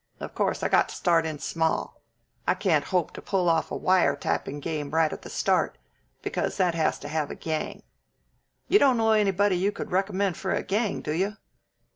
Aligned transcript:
Of 0.19 0.33
course, 0.33 0.63
I 0.63 0.67
got 0.67 0.89
to 0.89 0.95
start 0.95 1.27
in 1.27 1.37
small. 1.37 2.01
I 2.47 2.55
can't 2.55 2.85
hope 2.85 3.11
to 3.13 3.21
pull 3.21 3.47
off 3.47 3.69
a 3.69 3.75
wire 3.75 4.15
tapping 4.15 4.59
game 4.59 4.89
right 4.89 5.13
at 5.13 5.21
the 5.21 5.29
start, 5.29 5.77
because 6.23 6.57
that 6.57 6.73
has 6.73 6.97
to 7.01 7.07
have 7.07 7.29
a 7.29 7.35
gang. 7.35 7.83
You 8.67 8.79
don't 8.79 8.97
know 8.97 9.11
anybody 9.11 9.57
you 9.59 9.71
could 9.71 9.91
recommend 9.91 10.37
for 10.37 10.55
a 10.55 10.63
gang, 10.63 11.01
do 11.03 11.11
you?" 11.11 11.37